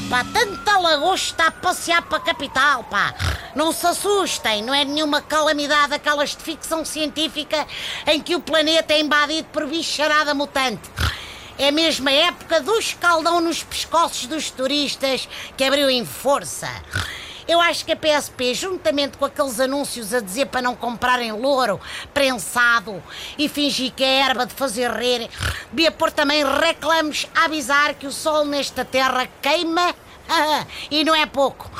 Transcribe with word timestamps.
Pá, 0.00 0.24
tanta 0.32 0.78
lagosta 0.78 1.46
a 1.46 1.50
passear 1.50 2.02
para 2.02 2.18
a 2.18 2.20
capital, 2.20 2.84
pá. 2.84 3.14
Não 3.54 3.72
se 3.72 3.84
assustem, 3.84 4.62
não 4.62 4.72
é 4.72 4.84
nenhuma 4.84 5.20
calamidade 5.20 5.92
aquelas 5.92 6.36
de 6.36 6.42
ficção 6.42 6.84
científica 6.84 7.66
em 8.06 8.20
que 8.20 8.36
o 8.36 8.40
planeta 8.40 8.94
é 8.94 9.00
invadido 9.00 9.48
por 9.48 9.66
bicharada 9.66 10.34
mutante. 10.34 10.88
É 11.58 11.68
a 11.68 12.12
época 12.12 12.60
do 12.60 12.78
escaldão 12.78 13.40
nos 13.40 13.64
pescoços 13.64 14.26
dos 14.26 14.50
turistas 14.52 15.28
que 15.56 15.64
abriu 15.64 15.90
em 15.90 16.06
força. 16.06 16.68
Eu 17.48 17.62
acho 17.62 17.82
que 17.82 17.92
a 17.92 17.96
PSP, 17.96 18.52
juntamente 18.52 19.16
com 19.16 19.24
aqueles 19.24 19.58
anúncios 19.58 20.12
a 20.12 20.20
dizer 20.20 20.46
para 20.46 20.60
não 20.60 20.76
comprarem 20.76 21.32
louro 21.32 21.80
prensado 22.12 23.02
e 23.38 23.48
fingir 23.48 23.90
que 23.90 24.04
é 24.04 24.20
erva 24.20 24.44
de 24.44 24.52
fazer 24.52 24.90
rir, 24.90 25.30
devia 25.72 25.90
pôr 25.90 26.12
também 26.12 26.44
reclamos 26.44 27.26
a 27.34 27.46
avisar 27.46 27.94
que 27.94 28.06
o 28.06 28.12
sol 28.12 28.44
nesta 28.44 28.84
terra 28.84 29.26
queima 29.40 29.94
e 30.90 31.02
não 31.04 31.14
é 31.14 31.24
pouco. 31.24 31.70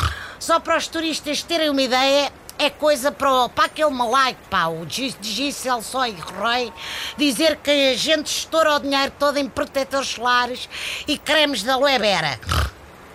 Só 0.40 0.58
para 0.58 0.78
os 0.78 0.88
turistas 0.88 1.42
terem 1.42 1.68
uma 1.68 1.82
ideia, 1.82 2.32
é 2.58 2.70
coisa 2.70 3.12
para, 3.12 3.50
para 3.50 3.66
aquele 3.66 3.90
malaico, 3.90 4.40
pá, 4.48 4.68
o 4.68 4.86
Gisele 4.88 5.82
Soy 5.82 6.16
Rei, 6.42 6.72
dizer 7.18 7.56
que 7.56 7.70
a 7.70 7.94
gente 7.94 8.26
estoura 8.28 8.76
o 8.76 8.78
dinheiro 8.78 9.12
todo 9.18 9.36
em 9.36 9.46
protetores 9.46 10.08
solares 10.08 10.66
e 11.06 11.18
cremes 11.18 11.62
da 11.62 11.74
aloe 11.74 11.98
vera. 11.98 12.40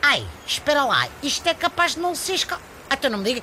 Ai, 0.06 0.28
espera 0.46 0.84
lá, 0.84 1.08
isto 1.24 1.48
é 1.48 1.54
capaz 1.54 1.96
de 1.96 2.02
não 2.02 2.14
ser 2.14 2.34
escal... 2.34 2.60
Ah, 2.90 2.98
tu 2.98 3.10
não 3.10 3.20
me 3.20 3.24
diga... 3.24 3.42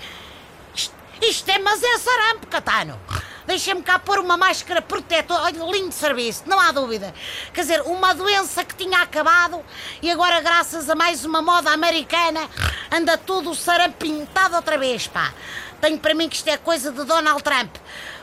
Isto, 0.75 0.95
isto 1.23 1.49
é, 1.49 1.59
mas 1.59 1.83
é 1.83 1.97
sarampo, 1.97 2.47
Catano. 2.49 3.01
Deixa-me 3.47 3.83
cá 3.83 3.99
pôr 3.99 4.19
uma 4.19 4.37
máscara 4.37 4.83
protetora. 4.83 5.45
Olha, 5.45 5.65
lindo 5.73 5.91
serviço, 5.91 6.43
não 6.45 6.61
há 6.61 6.71
dúvida. 6.71 7.15
Quer 7.55 7.63
dizer, 7.63 7.81
uma 7.81 8.13
doença 8.13 8.63
que 8.63 8.75
tinha 8.75 8.99
acabado 8.99 9.65
e 10.03 10.11
agora, 10.11 10.39
graças 10.43 10.91
a 10.91 10.95
mais 10.95 11.25
uma 11.25 11.41
moda 11.41 11.71
americana, 11.71 12.47
anda 12.93 13.17
tudo 13.17 13.55
sarampintado 13.55 14.55
outra 14.55 14.77
vez, 14.77 15.07
pá. 15.07 15.33
Tenho 15.81 15.99
para 15.99 16.15
mim 16.15 16.29
que 16.29 16.37
isto 16.37 16.49
é 16.49 16.59
coisa 16.59 16.93
de 16.93 17.05
Donald 17.05 17.43
Trump. 17.43 17.75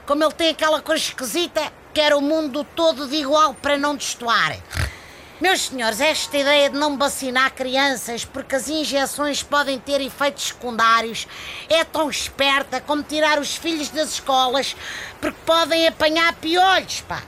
Como 0.05 0.23
ele 0.23 0.33
tem 0.33 0.49
aquela 0.51 0.79
coisa 0.79 1.03
esquisita, 1.03 1.73
quer 1.91 2.13
o 2.13 2.21
mundo 2.21 2.63
todo 2.63 3.07
de 3.07 3.15
igual 3.15 3.55
para 3.55 3.79
não 3.79 3.95
destoar. 3.95 4.55
Meus 5.39 5.67
senhores, 5.67 6.01
esta 6.01 6.35
ideia 6.35 6.67
de 6.67 6.75
não 6.75 6.97
vacinar 6.97 7.53
crianças 7.53 8.25
porque 8.25 8.55
as 8.55 8.67
injeções 8.67 9.43
podem 9.43 9.77
ter 9.77 10.01
efeitos 10.01 10.45
secundários 10.45 11.27
é 11.69 11.83
tão 11.83 12.09
esperta 12.09 12.81
como 12.81 13.03
tirar 13.03 13.37
os 13.37 13.55
filhos 13.55 13.89
das 13.89 14.13
escolas 14.13 14.75
porque 15.21 15.37
podem 15.45 15.87
apanhar 15.87 16.33
piolhos, 16.37 17.01
pá. 17.01 17.21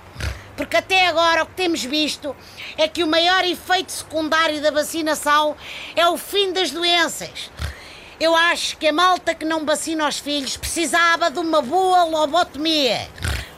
Porque 0.57 0.77
até 0.77 1.05
agora 1.05 1.43
o 1.43 1.45
que 1.45 1.53
temos 1.53 1.83
visto 1.83 2.35
é 2.79 2.87
que 2.87 3.03
o 3.03 3.07
maior 3.07 3.45
efeito 3.45 3.91
secundário 3.91 4.59
da 4.59 4.71
vacinação 4.71 5.55
é 5.95 6.07
o 6.09 6.17
fim 6.17 6.51
das 6.51 6.71
doenças. 6.71 7.51
Eu 8.19 8.35
acho 8.35 8.75
que 8.77 8.87
a 8.87 8.93
malta 8.93 9.35
que 9.35 9.45
não 9.45 9.63
vacina 9.63 10.07
os 10.07 10.17
filhos 10.17 10.57
precisava 10.57 11.29
de 11.29 11.37
uma 11.37 11.61
boa 11.61 12.05
lobotomia, 12.05 13.07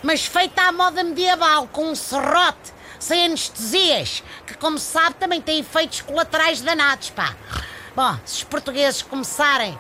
mas 0.04 0.26
feita 0.26 0.64
à 0.64 0.74
moda 0.74 1.06
medieval, 1.06 1.70
com 1.72 1.86
um 1.86 1.96
serrote 1.96 2.81
sem 3.02 3.26
anestesias, 3.26 4.24
que, 4.46 4.54
como 4.54 4.78
se 4.78 4.92
sabe, 4.92 5.16
também 5.16 5.42
tem 5.42 5.60
efeitos 5.60 6.02
colaterais 6.02 6.62
danados, 6.62 7.10
pá. 7.10 7.36
Bom, 7.96 8.16
se 8.24 8.38
os 8.38 8.44
portugueses 8.44 9.02
começarem 9.02 9.78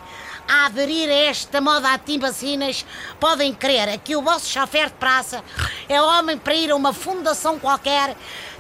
a 0.48 0.66
aderir 0.66 1.08
a 1.10 1.14
esta 1.14 1.62
moda 1.62 1.94
anti-vacinas, 1.94 2.86
podem 3.20 3.54
crer 3.54 3.98
que 4.00 4.16
o 4.16 4.22
vosso 4.22 4.50
chofer 4.50 4.88
de 4.88 4.96
praça 4.96 5.44
é 5.88 6.02
homem 6.02 6.38
para 6.38 6.56
ir 6.56 6.72
a 6.72 6.76
uma 6.76 6.92
fundação 6.92 7.60
qualquer 7.60 8.18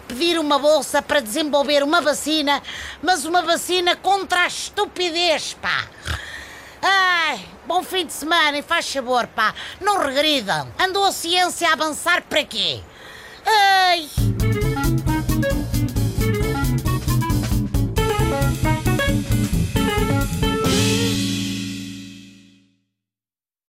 pedir 0.07 0.37
uma 0.39 0.59
bolsa 0.59 1.01
para 1.01 1.21
desenvolver 1.21 1.83
uma 1.83 1.99
vacina, 1.99 2.61
mas 3.01 3.25
uma 3.25 3.41
vacina 3.41 3.95
contra 3.95 4.41
a 4.41 4.47
estupidez, 4.47 5.55
pá. 5.61 5.87
Ai, 6.81 7.45
bom 7.65 7.83
fim 7.83 8.05
de 8.05 8.13
semana 8.13 8.57
e 8.57 8.61
faz 8.61 8.91
favor, 8.91 9.25
pá, 9.27 9.53
não 9.79 9.99
regridam. 9.99 10.71
Andou 10.79 11.05
a 11.05 11.11
ciência 11.11 11.69
a 11.69 11.73
avançar 11.73 12.21
para 12.23 12.43
quê? 12.43 12.81
Ai... 13.45 14.30